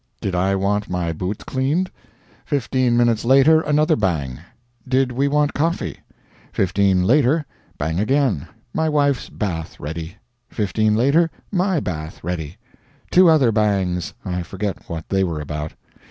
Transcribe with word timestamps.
Did 0.19 0.33
I 0.33 0.55
want 0.55 0.89
my 0.89 1.13
boots 1.13 1.43
cleaned? 1.43 1.91
Fifteen 2.43 2.97
minutes 2.97 3.23
later 3.23 3.61
another 3.61 3.95
bang. 3.95 4.39
Did 4.87 5.11
we 5.11 5.27
want 5.27 5.53
coffee? 5.53 5.99
Fifteen 6.51 7.03
later, 7.03 7.45
bang 7.77 7.99
again, 7.99 8.47
my 8.73 8.89
wife's 8.89 9.29
bath 9.29 9.79
ready; 9.79 10.15
15 10.49 10.95
later, 10.95 11.29
my 11.51 11.79
bath 11.79 12.23
ready. 12.23 12.57
Two 13.11 13.29
other 13.29 13.51
bangs; 13.51 14.15
I 14.25 14.41
forget 14.41 14.89
what 14.89 15.07
they 15.07 15.23
were 15.23 15.39
about. 15.39 15.73